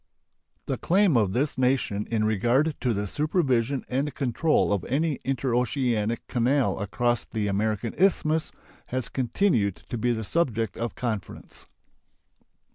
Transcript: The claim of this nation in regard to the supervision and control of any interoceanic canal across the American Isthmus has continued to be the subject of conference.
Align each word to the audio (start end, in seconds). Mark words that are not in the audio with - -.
The 0.65 0.79
claim 0.79 1.15
of 1.15 1.31
this 1.33 1.59
nation 1.59 2.07
in 2.09 2.23
regard 2.23 2.73
to 2.81 2.91
the 2.91 3.05
supervision 3.05 3.85
and 3.87 4.15
control 4.15 4.73
of 4.73 4.83
any 4.85 5.19
interoceanic 5.23 6.25
canal 6.25 6.79
across 6.79 7.23
the 7.23 7.45
American 7.45 7.93
Isthmus 7.99 8.51
has 8.87 9.09
continued 9.09 9.75
to 9.75 9.99
be 9.99 10.11
the 10.11 10.23
subject 10.23 10.75
of 10.75 10.95
conference. 10.95 11.67